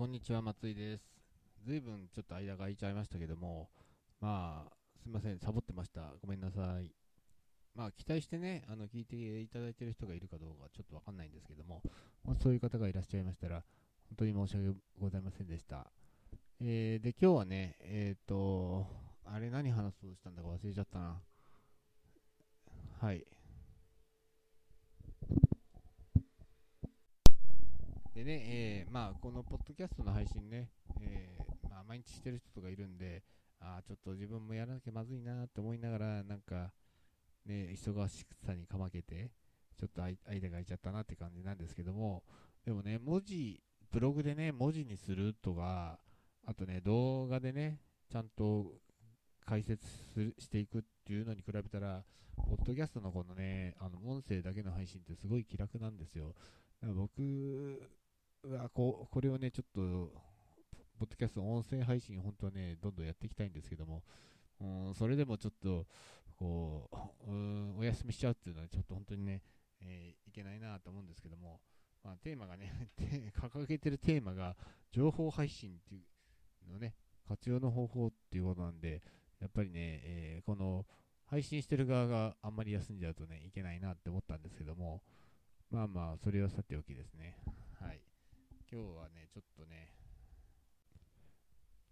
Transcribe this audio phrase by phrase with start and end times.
[0.00, 1.04] こんにちは、松井です。
[1.62, 3.68] ずいぶんちょっと間が空いちゃいましたけども、
[4.18, 6.14] まあ、すいません、サボってました。
[6.22, 6.90] ごめんなさい。
[7.74, 11.82] まあ、期待してね、あの、聞いていただいてる人がいるかどうかちょっとわかんないんですけども、
[12.24, 13.56] もしそういう方がいらっしゃいましたら、
[14.08, 15.92] 本当に申し訳ございませんでした。
[16.62, 18.86] えー、で、今日はね、えっ、と、
[19.26, 21.20] あれ何話そうとしたんだか忘れちゃったな。
[23.02, 23.26] はい。
[28.14, 30.68] でね、えーまあ、このポッドキャストの配信ね、
[31.00, 33.22] えーまあ、毎日してる人とかいるんで、
[33.60, 36.72] あーちょっと自分もやらなきゃまずいなって思いながら、なんか、
[37.46, 39.30] ね、忙しさにかまけて、
[39.78, 42.24] ちょっと間が空いちゃったなって感じなんですけども、
[42.64, 46.00] でもね、文字、ブログでね、文字にするとか、
[46.46, 47.78] あとね、動画でね、
[48.10, 48.72] ちゃんと
[49.46, 52.02] 解説するしていくっていうのに比べたら、
[52.36, 56.34] ポッドキャストのこのね、あの音声だけの配信ってすごい気楽なんですよ。
[56.82, 56.88] だ
[58.40, 60.12] から僕はここれをね、ちょっと、
[60.98, 64.02] ポッドキャスト音声配信、本当はね、どんどんやっていきたいんですけども、
[64.60, 65.86] うんそれでもちょっと、
[66.36, 66.88] こ
[67.26, 69.42] う、うんお休みしちゃうっていうのは、ちょっと本当にね、
[69.80, 71.60] えーいけないなと思うんですけども、
[72.04, 72.90] まあ、テーマがね、
[73.34, 74.56] 掲げてるテーマが、
[74.90, 76.02] 情報配信ってい
[76.66, 76.94] うのね、
[77.26, 79.02] 活用の方法っていうことなんで、
[79.40, 80.86] やっぱりね、えーこの、
[81.26, 85.02] 配信してる側があんまり休んじゃうとね、いけないなって思ったんですけども、
[85.70, 87.36] まあまあ、それはさておきですね。
[88.72, 89.92] 今日はね、ちょっとね、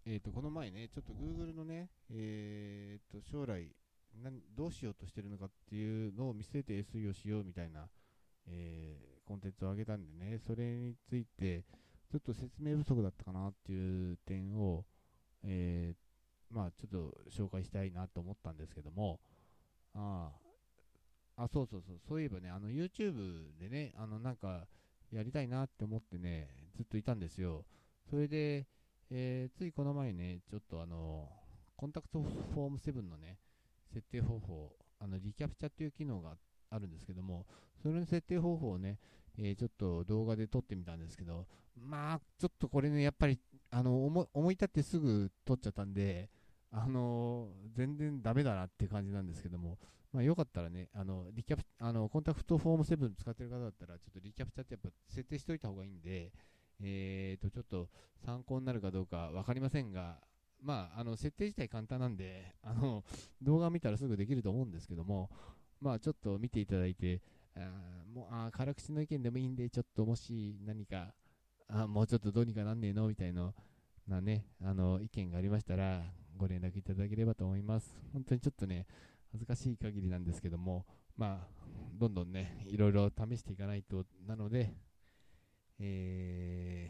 [0.05, 3.75] えっ、と、この前ね、ちょっと Google のね、えっ、と、将来
[4.23, 7.89] 何、どうしようとしてるのかっていうのを見据えて SE をしようみたいな、
[8.47, 11.63] えーコンテンツを上げたんでね、それについて、
[12.11, 14.85] ちょっと説明不足だったかなっていう点を、
[15.43, 19.19] えーまあ、ちょっと紹介したいなと思ったんですけども、
[19.93, 20.31] あ
[21.35, 24.65] あ、あ、そうそうそう、そういえばね、あの YouTube でね、あのなんか
[25.11, 27.65] やりたいなって思ってね、ずっといたんですよ。
[28.09, 28.67] それで、
[29.09, 31.27] えーついこの前ね、ちょっとあの、
[31.75, 33.39] コンタクトフォーム7のね、
[33.93, 36.37] 設定方法、あのリキャプチャっていう機能が
[36.69, 37.45] あるんですけども、
[37.81, 38.99] それの設定方法をね、
[39.37, 43.39] えーちょっと動画で撮ってみたんですけど、まあ、ちょっとこれね、やっぱり、
[43.71, 46.29] あの、思い立ってすぐ撮っちゃったんで、
[46.71, 49.77] あのー全然ダメだなって感じなんですけども、
[50.11, 56.31] まあ、よかったらね、あの、リキャプ、あの、コンタクトフォーム7使ってる方だったら、ちょっとリキャプチャってやっぱ設定しておいた方がいいんで、
[56.81, 57.89] えーと、ちょっと
[58.25, 60.17] 参考になるかどうかわかりませんが、
[60.61, 63.03] まあ、あの、設定自体簡単なんで、あの、
[63.41, 65.29] 動画見たらすぐできると思うんですけども、
[65.79, 67.21] まあ、ちょっと見ていただいて、
[67.55, 71.13] あもう、あ辛口の意見でもいいんで、ちょっともし何か、
[71.67, 73.53] あもうちょっとどうにかなんねえのみたいな、
[74.07, 76.03] なね、あの、意見がありましたら、
[76.35, 77.95] ご連絡いただければと思います。
[78.11, 78.87] 本当にちょっとね、
[79.31, 80.85] 恥ずかしい限りなんですけども、
[81.15, 81.47] まあ、
[81.93, 84.73] どんどんね、いろいろ試していかないとなので、
[85.79, 86.89] え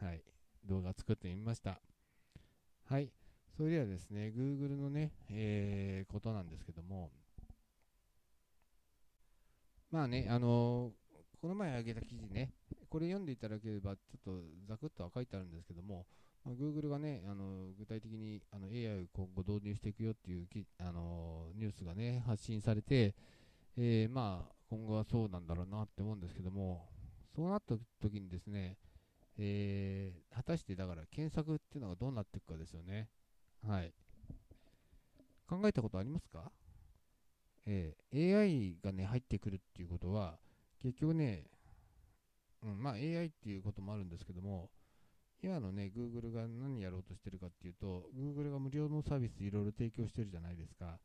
[0.00, 0.22] ー、はい、
[0.64, 1.80] 動画作ってみました。
[2.86, 3.10] はい、
[3.56, 7.10] それではですね、Google のね、えーことなんですけども、
[9.90, 10.92] まあね、あの
[11.40, 12.52] この前挙げた記事ね、
[12.88, 16.06] これ読んでいただければ、ちょっとざくっとは書いてあるんですけども、
[16.44, 23.14] まあ、Google がね、あの具体的にあの AI を今後導入していくよっていうきあのニュースがね、発信されて、
[23.76, 26.86] えーまあ、今後はそうなんだろうなって思うんですけども、
[27.34, 28.76] そうなった時にですね、
[29.38, 33.08] えー果たしてだから検索っていうのがどうなっていくかですよね。
[33.66, 33.94] はい。
[35.48, 36.52] 考えたことありますか？
[37.64, 40.38] えー AI がね、入ってくるっていうことは、
[40.82, 41.44] 結局ね、
[42.62, 44.68] うん、まあ AI っていうこともあるんですけども、
[45.44, 50.98] 今のね、Google が何やろうとしてるかっていうと、Google が無料のサービスいろいろ提供してるじゃないですか。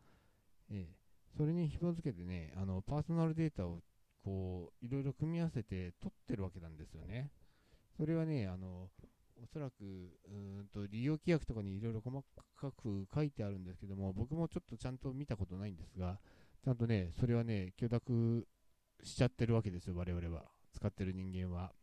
[0.71, 0.95] ええ
[1.37, 3.81] それに紐付けてね、あの、パーソナルデータを
[4.23, 7.31] こう、いろいろ組み合わせて取ってるわけなんですよね。
[7.97, 8.89] それはね、あの、
[9.41, 9.73] おそらく、
[10.27, 12.23] うんと、利用規約とかにいろいろ細
[12.55, 16.19] かく書いてあるんですけども、僕もちょっとちゃんと見たことないんですが、
[16.63, 18.47] ちゃんとね、それはね、許諾
[19.03, 20.45] しちゃってるわけですよ、我々は。
[20.73, 21.73] 使ってる人間は。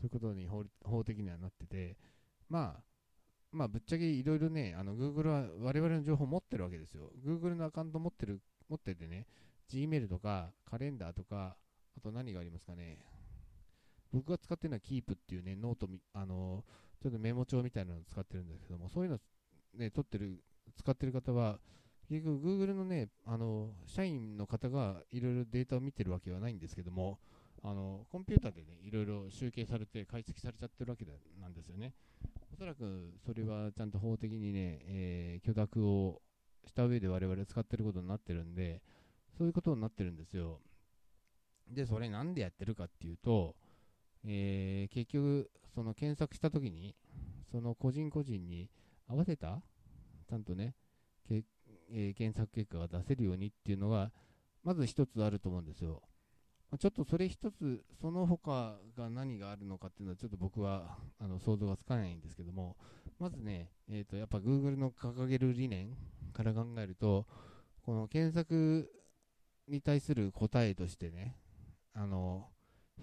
[0.00, 1.98] そういうことに法法的にはなってて、
[2.48, 2.82] まあ、
[3.52, 7.12] まあ、ぶっちゃけいろいろね、あの、Google は我々の情報持ってるわけですよ。
[7.24, 9.26] Google のアカウント持ってる、持っててね、
[9.68, 11.56] Gmail とか、カレンダーとか、
[11.96, 12.98] あと何がありますかね。
[14.12, 16.64] 僕が使ってるのは Keep っていうね、ノートみ、あの、
[17.02, 19.18] ちょっとメモ帳みたいなのを使ってるんですけども、そういうの
[19.74, 20.42] ね、取ってる、
[20.76, 21.58] 使ってる方は、
[22.08, 27.20] 結局 Google のね、あの、社員の方がいろいろデータを見てるわけはないんですけども、
[27.62, 31.04] あの、コンピューターでね、いろいろ集計されて解析されちゃってるわけ
[31.40, 31.94] なんですよね。
[32.52, 36.22] おそらくそれはちゃんと法的にね、えー許諾を
[36.66, 38.82] した上で我々使ってることになってるんで、
[39.36, 40.60] そういうことになってるんですよ。
[41.68, 43.56] で、それなんでやってるかっていうと、
[44.24, 46.96] えー結局、その検索したときに、
[47.50, 48.70] その個人個人に
[49.06, 49.62] 合わせた、
[50.28, 50.74] ちゃんとね、
[51.28, 51.44] け
[51.92, 54.12] えー、検索結果が出せるようにっていうのが、
[54.62, 56.02] まず一つあると思うんですよ。
[56.70, 62.76] まちょっとそれ一つ、その他が何があるのかっていうのは、ちょっと僕はあの想像がつかないんですけども、
[63.18, 65.96] まずね、えー、とやっぱ Google の掲げる理念
[66.32, 67.26] から考えると、
[67.82, 68.88] この検索
[69.68, 71.36] に対する答えとしてね、
[71.92, 72.48] あの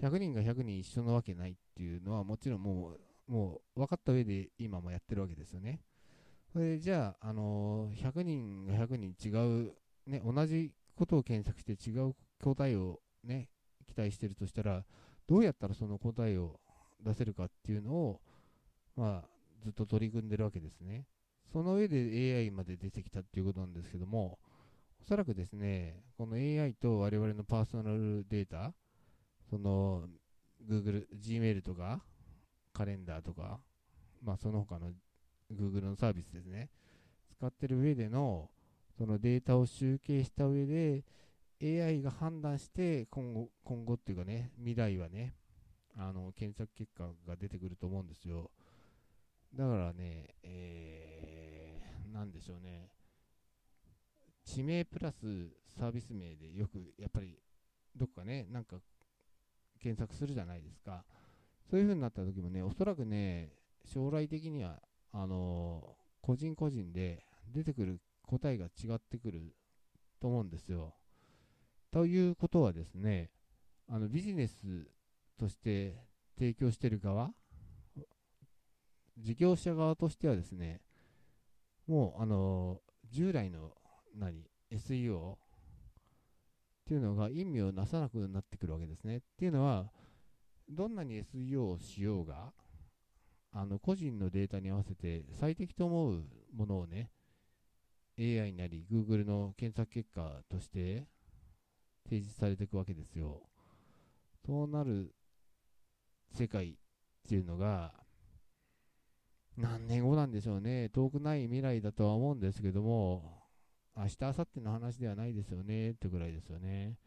[0.01, 5.81] 100人が100人一緒なわけないっていうのは、もちろんもうもう分かった上で今もやってるわけですよね。
[6.53, 9.29] それじゃあ、あの100人が100人違
[9.65, 9.73] う、
[10.05, 13.49] ね、同じことを検索して違う答えをね、
[13.87, 14.83] 期待してるとしたら、
[15.27, 16.59] どうやったらその答えを
[17.03, 18.21] 出せるかっていうのを、
[18.95, 19.29] まあ、
[19.63, 21.05] ずっと取り組んでるわけですね。
[21.51, 24.37] その上で AI まで出てきたっていうことなんですけども、
[25.01, 28.73] おそらくですね、この AI と我々のパーソナルデータ、
[29.49, 30.03] その
[30.67, 32.03] Google、Gmail とか、
[32.73, 33.59] カレンダーとか、
[34.21, 34.91] まあその他の
[35.51, 36.69] Google のサービスですね、
[37.31, 38.49] 使ってる上での、
[38.97, 41.03] そのデータを集計した上で、
[41.62, 45.36] AI が判断して今後、今後っていうかね、未来はね、
[45.95, 48.51] あの、検索結果が出てくると思うんですよ。
[49.56, 52.89] だからね、えー、なんでしょうね、
[54.44, 57.39] 地名プラスサービス名でよく、やっぱり、
[57.95, 58.77] どっかね、なんか、
[59.80, 61.06] 検索するじゃないですか。
[61.69, 63.51] そういう風になった時もね、おそらくね、
[63.86, 64.81] 将来的には、
[65.12, 69.56] あのー、個人個人で出てくる答えが違ってくる
[70.19, 70.94] と思うんですよ。
[71.91, 73.31] ということはですね、
[73.89, 74.87] あのビジネス
[75.39, 76.03] として
[76.37, 77.31] 提供している側、
[79.17, 80.81] 事業者側としてはですね、
[81.87, 83.71] もう、あの、従来の
[84.13, 85.37] 何、SEO っ
[86.85, 89.17] ていうのが意味をなさなくなってくるわけですね。
[89.17, 89.89] っていうのは、
[90.69, 92.53] どんなに SEO をしようが、
[93.53, 97.09] あの個人のデータに合わせて最適と思うものをね、
[98.19, 101.07] AI なり Google の検索結果として
[102.09, 103.42] 提示されていくわけですよ。
[104.45, 105.13] そうなる
[106.33, 106.75] 世界っ
[107.27, 107.94] ていうのが、
[109.57, 110.89] 何年後なんでしょうね。
[110.89, 113.44] 遠くない未来だとは思うんですけども、
[113.95, 116.98] 明日、明後日の話ではないですよねってぐらいですよね。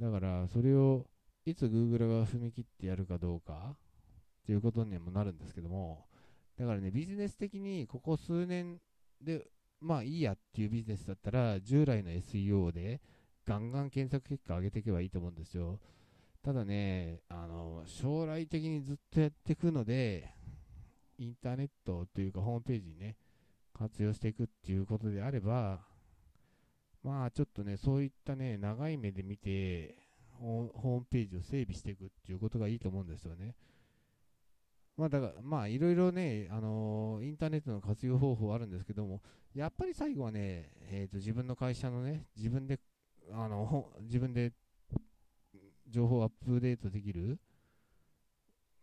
[0.00, 1.06] だから、それを
[1.44, 3.76] いつ Google が踏み切ってやるかどうかっ
[4.46, 6.06] ていうことにもなるんですけども、
[6.56, 8.78] だからね、ビジネス的にここ数年
[9.20, 9.44] で、
[9.80, 13.00] まあいいやっていうビジネスだったら、従来の SEO で
[13.46, 15.80] ガンガン検索結果上げていけばいいと思うんですよ。
[16.42, 20.34] ただね、あの、将来的にずっとやっていくので、
[21.18, 23.16] インターネットというかホームページにね、
[23.72, 25.80] 活用していくっていうことであれば、
[27.02, 29.96] まあちょっとね、そういったね、長い目で見て、
[30.32, 33.54] ホームページを整備していくっていうことがいいと思うんですよね。
[34.96, 39.22] まあだから、まあいろいろね、あのー、インターネットの活用方法はあるんですけども、
[39.54, 42.78] やっぱり最後はね、えっ、ー、と、自分の会社のね、自分で
[43.32, 44.52] あの、自分で
[45.88, 47.38] 情報をアップデートできる、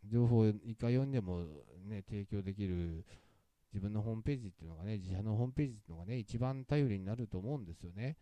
[0.06, 1.46] 情報をいかよんでも
[1.86, 3.06] ね、提供できる
[3.74, 8.18] 自分のホームページっていうのがね、自社のホームページっていうのがね、一番頼りになると思うんですよね。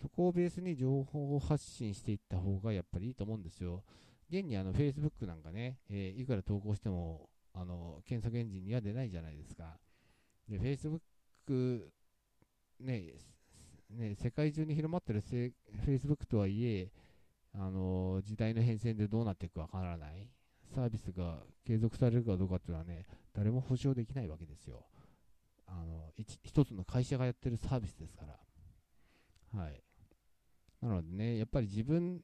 [0.00, 3.84] そこをベースに情報を発信していった方がやっぱりいいと思うんですよ。
[4.28, 9.78] 現にあの Facebook なんかね、えー、いくら投稿してもあの検索エンジンには出ないじゃないですか。
[10.48, 11.88] で、Facebook
[12.80, 13.14] ね、
[13.92, 16.90] ね、世界中に広まってるフェイスブックとはいえ、
[17.54, 20.28] あの時代の変遷でどうなっていくかわからない、
[20.74, 24.86] サービスが継続されるかどうかっていうのはね、誰も保証できないわけですよ。
[25.66, 29.60] あの一つの会社がやってるサービスですから。
[29.60, 29.82] はい。
[30.80, 32.20] なのでね、やっぱり自分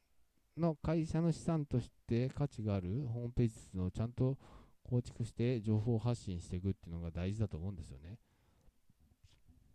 [0.56, 4.36] の会社の資産として価値があるホームページをちゃんと
[4.82, 8.18] 構築して情報発信していくっていうのが大事だと思うんですよね。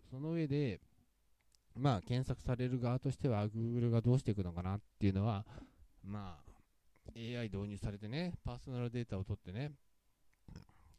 [0.09, 0.79] その上で、
[1.75, 5.46] まあ、検索される側としては、Google がどうしていくのかなっていうのは、
[6.03, 6.53] まあ、
[7.15, 9.72] AI 導入されてね、パーソナルデータを取ってね、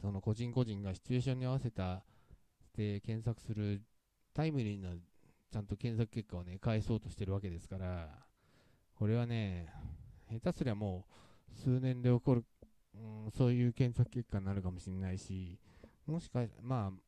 [0.01, 2.05] その個人個人がシチュエーションに合わせた、
[2.77, 3.83] で、検索する
[4.35, 4.91] タイムリーな、
[5.53, 8.09] ちゃんと検索結果をね、返そうとしてるわけですから、
[8.97, 9.69] これはね、
[10.31, 12.45] 下手すりゃもう、数年で起こる、
[12.95, 15.59] うん、そういう検索結果になるかもしれないし、
[16.07, 17.04] もしか、まあ、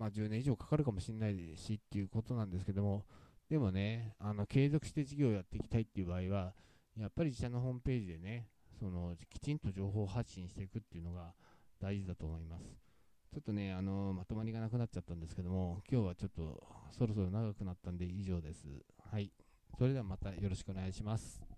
[0.00, 3.04] まあ、10年以上かかるかもしれないしっていうことなんですけども、
[3.50, 6.54] でもね、あの継続して事業をやっていきたいっていう場合は、
[6.98, 11.34] やっぱり自社のホームページでね、そのきちんと情報発信していくっていうのが
[11.78, 12.64] 大事だと思います。
[13.30, 18.68] ちょっとね、あのまとまりがなくなっちゃったんですけども、今日はちょっとそろそろ長くなったんで以上です。
[19.10, 19.30] はい。
[19.76, 21.49] それではまたよろしくお願いします。